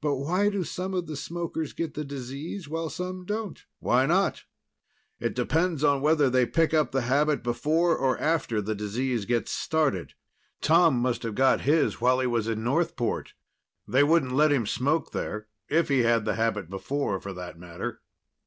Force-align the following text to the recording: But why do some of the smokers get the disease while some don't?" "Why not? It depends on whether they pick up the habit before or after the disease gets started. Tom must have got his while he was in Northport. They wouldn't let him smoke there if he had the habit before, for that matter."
But 0.00 0.14
why 0.14 0.48
do 0.48 0.64
some 0.64 0.94
of 0.94 1.06
the 1.06 1.16
smokers 1.18 1.74
get 1.74 1.92
the 1.92 2.02
disease 2.02 2.66
while 2.66 2.88
some 2.88 3.26
don't?" 3.26 3.62
"Why 3.78 4.06
not? 4.06 4.44
It 5.18 5.34
depends 5.34 5.84
on 5.84 6.00
whether 6.00 6.30
they 6.30 6.46
pick 6.46 6.72
up 6.72 6.92
the 6.92 7.02
habit 7.02 7.42
before 7.42 7.94
or 7.94 8.16
after 8.18 8.62
the 8.62 8.74
disease 8.74 9.26
gets 9.26 9.52
started. 9.52 10.14
Tom 10.62 10.96
must 10.98 11.24
have 11.24 11.34
got 11.34 11.60
his 11.60 12.00
while 12.00 12.20
he 12.20 12.26
was 12.26 12.48
in 12.48 12.64
Northport. 12.64 13.34
They 13.86 14.02
wouldn't 14.02 14.32
let 14.32 14.50
him 14.50 14.64
smoke 14.64 15.12
there 15.12 15.48
if 15.68 15.90
he 15.90 16.04
had 16.04 16.24
the 16.24 16.36
habit 16.36 16.70
before, 16.70 17.20
for 17.20 17.34
that 17.34 17.58
matter." 17.58 18.00